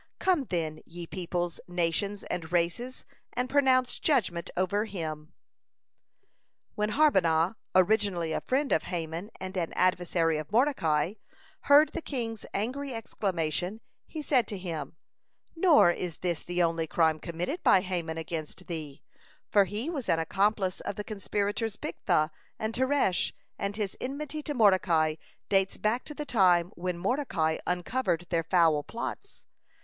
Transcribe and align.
Come, 0.17 0.45
then, 0.45 0.79
ye 0.83 1.05
peoples, 1.05 1.59
nations, 1.67 2.23
and 2.23 2.51
races, 2.51 3.05
and 3.33 3.47
pronounce 3.47 3.99
judgment 3.99 4.49
over 4.57 4.85
him!" 4.85 5.31
(181) 6.73 6.73
When 6.73 6.89
Harbonah, 6.89 7.55
originally 7.75 8.33
a 8.33 8.41
friend 8.41 8.71
of 8.71 8.85
Haman 8.85 9.29
and 9.39 9.55
an 9.55 9.71
adversary 9.73 10.39
of 10.39 10.51
Mordecai, 10.51 11.13
heard 11.65 11.91
the 11.93 12.01
king's 12.01 12.47
angry 12.51 12.95
exclamation, 12.95 13.79
he 14.07 14.23
said 14.23 14.47
to 14.47 14.57
him: 14.57 14.95
"Nor 15.55 15.91
is 15.91 16.17
this 16.17 16.41
the 16.41 16.63
only 16.63 16.87
crime 16.87 17.19
committed 17.19 17.61
by 17.61 17.81
Haman 17.81 18.17
against 18.17 18.65
thee, 18.65 19.03
for 19.51 19.65
he 19.65 19.87
was 19.91 20.09
an 20.09 20.17
accomplice 20.17 20.79
of 20.79 20.95
the 20.95 21.03
conspirators 21.03 21.75
Bigthan 21.75 22.31
and 22.57 22.73
Teresh, 22.73 23.33
and 23.59 23.75
his 23.75 23.95
enmity 24.01 24.41
to 24.41 24.55
Mordecai 24.55 25.17
dates 25.47 25.77
back 25.77 26.03
to 26.05 26.15
the 26.15 26.25
time 26.25 26.71
when 26.73 26.97
Mordecai 26.97 27.59
uncovered 27.67 28.25
their 28.31 28.43
foul 28.43 28.81
plots. 28.81 29.45